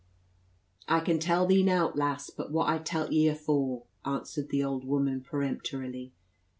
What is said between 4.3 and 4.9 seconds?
the old